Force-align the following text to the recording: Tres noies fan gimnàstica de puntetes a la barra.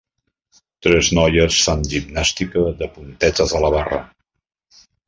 Tres 0.87 1.09
noies 1.19 1.59
fan 1.67 1.85
gimnàstica 1.93 2.65
de 2.83 2.89
puntetes 2.99 3.57
a 3.61 3.67
la 3.67 3.73
barra. 3.79 4.05